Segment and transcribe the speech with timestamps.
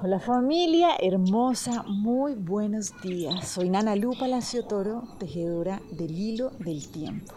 [0.00, 3.48] Hola familia hermosa, muy buenos días.
[3.48, 7.34] Soy Nana Lu Palacio Toro, tejedora del hilo del tiempo.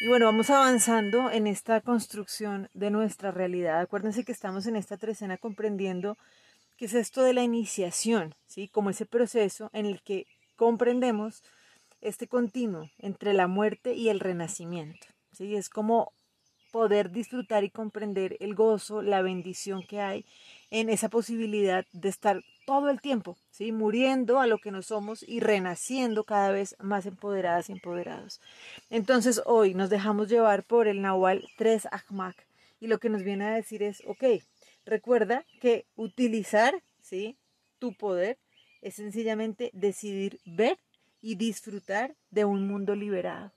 [0.00, 3.78] Y bueno, vamos avanzando en esta construcción de nuestra realidad.
[3.78, 6.18] Acuérdense que estamos en esta trecena comprendiendo
[6.76, 8.66] qué es esto de la iniciación, ¿sí?
[8.66, 10.26] Como ese proceso en el que
[10.56, 11.44] comprendemos
[12.00, 15.54] este continuo entre la muerte y el renacimiento, ¿sí?
[15.54, 16.12] Es como
[16.70, 20.24] poder disfrutar y comprender el gozo, la bendición que hay
[20.70, 23.72] en esa posibilidad de estar todo el tiempo, ¿sí?
[23.72, 28.40] muriendo a lo que no somos y renaciendo cada vez más empoderadas y empoderados.
[28.90, 32.36] Entonces hoy nos dejamos llevar por el Nahual 3 Ahmak
[32.78, 34.42] y lo que nos viene a decir es, ok,
[34.86, 37.36] recuerda que utilizar ¿sí?
[37.78, 38.38] tu poder
[38.82, 40.78] es sencillamente decidir ver
[41.20, 43.52] y disfrutar de un mundo liberado.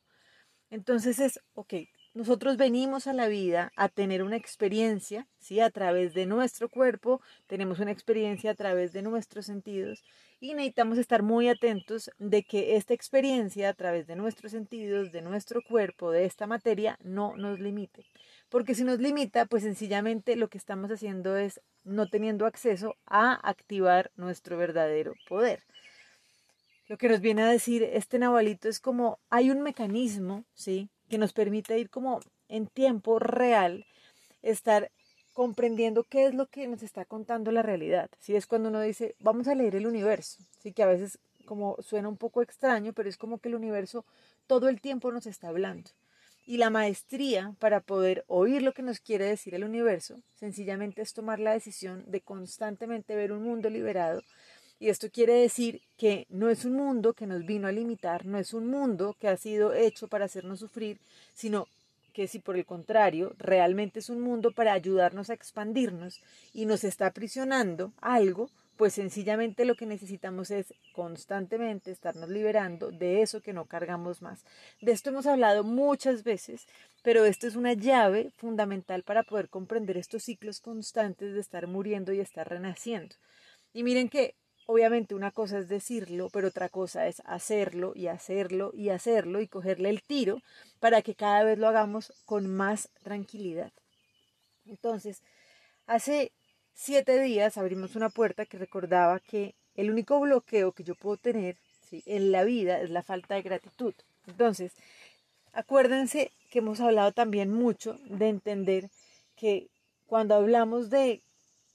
[0.70, 1.74] Entonces es, ok,
[2.14, 5.60] nosotros venimos a la vida a tener una experiencia, ¿sí?
[5.60, 10.04] A través de nuestro cuerpo, tenemos una experiencia a través de nuestros sentidos
[10.40, 15.22] y necesitamos estar muy atentos de que esta experiencia a través de nuestros sentidos, de
[15.22, 18.06] nuestro cuerpo, de esta materia, no nos limite.
[18.50, 23.34] Porque si nos limita, pues sencillamente lo que estamos haciendo es no teniendo acceso a
[23.48, 25.64] activar nuestro verdadero poder.
[26.88, 30.90] Lo que nos viene a decir este navalito es como hay un mecanismo, ¿sí?
[31.14, 33.86] Que nos permite ir como en tiempo real,
[34.42, 34.90] estar
[35.32, 38.10] comprendiendo qué es lo que nos está contando la realidad.
[38.18, 41.78] Si es cuando uno dice, vamos a leer el universo, sí que a veces como
[41.84, 44.06] suena un poco extraño, pero es como que el universo
[44.48, 45.92] todo el tiempo nos está hablando.
[46.48, 51.14] Y la maestría para poder oír lo que nos quiere decir el universo, sencillamente es
[51.14, 54.24] tomar la decisión de constantemente ver un mundo liberado
[54.84, 58.38] y esto quiere decir que no es un mundo que nos vino a limitar, no
[58.38, 61.00] es un mundo que ha sido hecho para hacernos sufrir,
[61.34, 61.70] sino
[62.12, 66.20] que si por el contrario realmente es un mundo para ayudarnos a expandirnos
[66.54, 73.22] y nos está aprisionando algo, pues sencillamente lo que necesitamos es constantemente estarnos liberando de
[73.22, 74.44] eso que no cargamos más.
[74.82, 76.68] De esto hemos hablado muchas veces,
[77.04, 82.12] pero esto es una llave fundamental para poder comprender estos ciclos constantes de estar muriendo
[82.12, 83.16] y estar renaciendo.
[83.74, 88.72] Y miren que Obviamente una cosa es decirlo, pero otra cosa es hacerlo y hacerlo
[88.74, 90.42] y hacerlo y cogerle el tiro
[90.80, 93.72] para que cada vez lo hagamos con más tranquilidad.
[94.66, 95.22] Entonces,
[95.86, 96.32] hace
[96.74, 101.58] siete días abrimos una puerta que recordaba que el único bloqueo que yo puedo tener
[101.92, 103.94] en la vida es la falta de gratitud.
[104.28, 104.74] Entonces,
[105.52, 108.90] acuérdense que hemos hablado también mucho de entender
[109.36, 109.68] que
[110.06, 111.22] cuando hablamos de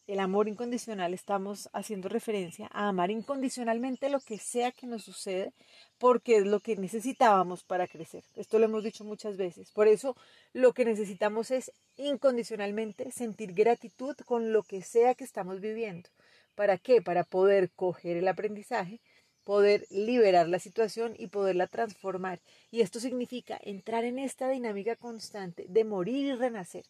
[0.08, 5.52] el amor incondicional estamos haciendo referencia a amar incondicionalmente lo que sea que nos sucede
[5.98, 8.24] porque es lo que necesitábamos para crecer.
[8.34, 9.70] Esto lo hemos dicho muchas veces.
[9.70, 10.16] Por eso
[10.54, 16.08] lo que necesitamos es incondicionalmente sentir gratitud con lo que sea que estamos viviendo.
[16.54, 17.02] ¿Para qué?
[17.02, 19.00] Para poder coger el aprendizaje,
[19.44, 22.40] poder liberar la situación y poderla transformar.
[22.70, 26.86] Y esto significa entrar en esta dinámica constante de morir y renacer.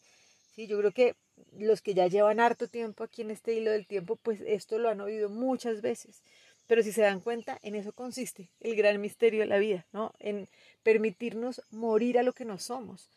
[0.54, 1.16] Sí, yo creo que
[1.56, 4.88] los que ya llevan harto tiempo aquí en este hilo del tiempo, pues esto lo
[4.88, 6.22] han oído muchas veces.
[6.66, 10.12] Pero si se dan cuenta, en eso consiste el gran misterio de la vida, ¿no?
[10.19, 10.48] En
[10.82, 13.09] permitirnos morir a lo que no somos.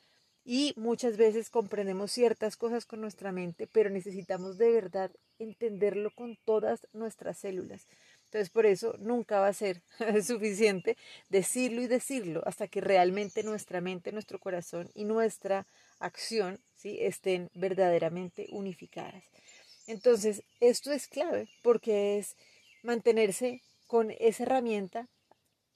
[0.43, 6.37] Y muchas veces comprendemos ciertas cosas con nuestra mente, pero necesitamos de verdad entenderlo con
[6.45, 7.85] todas nuestras células.
[8.25, 9.81] Entonces por eso nunca va a ser
[10.25, 10.97] suficiente
[11.29, 15.67] decirlo y decirlo hasta que realmente nuestra mente, nuestro corazón y nuestra
[15.99, 19.23] acción estén verdaderamente unificadas.
[19.87, 22.35] Entonces, esto es clave porque es
[22.83, 25.07] mantenerse con esa herramienta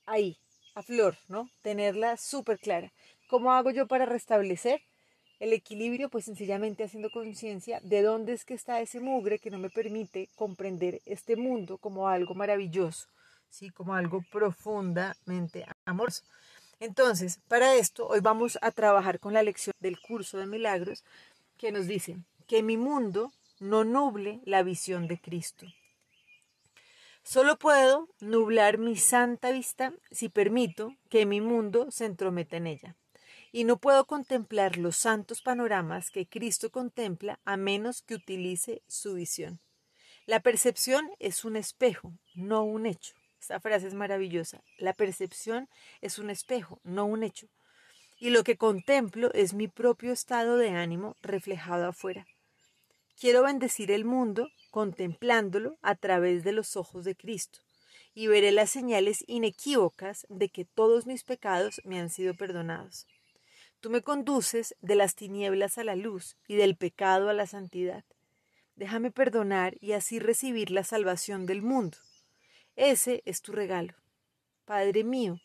[0.05, 0.38] ahí,
[0.73, 1.49] a flor, ¿no?
[1.61, 2.91] Tenerla súper clara.
[3.27, 4.81] ¿Cómo hago yo para restablecer
[5.39, 6.09] el equilibrio?
[6.09, 10.29] Pues sencillamente haciendo conciencia de dónde es que está ese mugre que no me permite
[10.35, 13.07] comprender este mundo como algo maravilloso,
[13.49, 13.69] ¿sí?
[13.69, 16.23] Como algo profundamente amoroso.
[16.79, 21.03] Entonces, para esto, hoy vamos a trabajar con la lección del curso de milagros
[21.57, 25.66] que nos dice que mi mundo no nuble la visión de Cristo.
[27.23, 32.95] Solo puedo nublar mi santa vista si permito que mi mundo se entrometa en ella.
[33.51, 39.16] Y no puedo contemplar los santos panoramas que Cristo contempla a menos que utilice su
[39.16, 39.59] visión.
[40.28, 43.16] La percepción es un espejo, no un hecho.
[43.45, 44.63] Esta frase es maravillosa.
[44.79, 45.69] La percepción
[46.01, 47.45] es un espejo, no un hecho.
[48.17, 52.25] Y lo que contemplo es mi propio estado de ánimo reflejado afuera.
[53.19, 57.59] Quiero bendecir el mundo contemplándolo a través de los ojos de Cristo
[58.15, 63.05] y veré las señales inequívocas de que todos mis pecados me han sido perdonados.
[63.79, 68.05] Tú me conduces de las tinieblas a la luz y del pecado a la santidad.
[68.75, 71.99] Déjame perdonar y así recibir la salvación del mundo.
[72.75, 73.93] Ese es tu regalo,
[74.66, 75.39] Padre mío,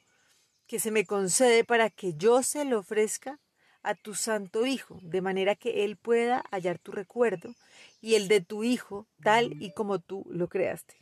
[0.66, 3.38] que se me concede para que yo se lo ofrezca
[3.82, 7.54] a tu Santo Hijo, de manera que Él pueda hallar tu recuerdo
[8.00, 10.96] y el de tu Hijo, tal y como tú lo creaste.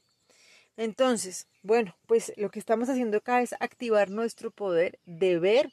[0.77, 5.73] Entonces, bueno, pues lo que estamos haciendo acá es activar nuestro poder de ver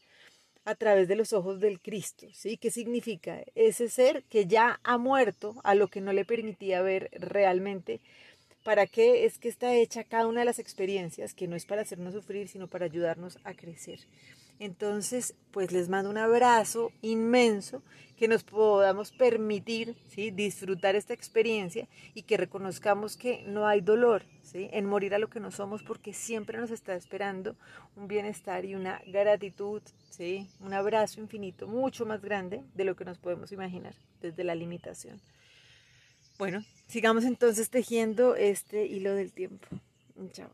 [0.63, 2.57] a través de los ojos del Cristo, ¿sí?
[2.57, 3.43] ¿Qué significa?
[3.53, 8.01] Ese ser que ya ha muerto a lo que no le permitía ver realmente.
[8.65, 11.35] ¿Para qué es que está hecha cada una de las experiencias?
[11.35, 13.99] Que no es para hacernos sufrir, sino para ayudarnos a crecer.
[14.57, 17.83] Entonces, pues les mando un abrazo inmenso,
[18.17, 20.31] que nos podamos permitir ¿sí?
[20.31, 24.67] disfrutar esta experiencia y que reconozcamos que no hay dolor ¿sí?
[24.71, 27.55] en morir a lo que no somos porque siempre nos está esperando
[27.95, 30.49] un bienestar y una gratitud, ¿sí?
[30.59, 35.21] un abrazo infinito, mucho más grande de lo que nos podemos imaginar desde la limitación.
[36.37, 39.67] Bueno, sigamos entonces tejiendo este hilo del tiempo.
[40.31, 40.49] Chao.